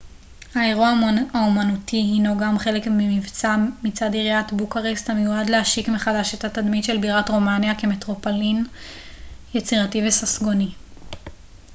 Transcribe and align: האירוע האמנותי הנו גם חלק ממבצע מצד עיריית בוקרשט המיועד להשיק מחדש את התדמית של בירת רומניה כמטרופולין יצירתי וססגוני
האירוע 0.55 0.87
האמנותי 1.33 2.13
הנו 2.17 2.37
גם 2.37 2.57
חלק 2.59 2.87
ממבצע 2.87 3.55
מצד 3.83 4.13
עיריית 4.13 4.53
בוקרשט 4.53 5.09
המיועד 5.09 5.49
להשיק 5.49 5.89
מחדש 5.89 6.33
את 6.33 6.43
התדמית 6.43 6.83
של 6.83 6.97
בירת 6.97 7.29
רומניה 7.29 7.75
כמטרופולין 7.79 8.65
יצירתי 9.53 10.07
וססגוני 10.07 10.71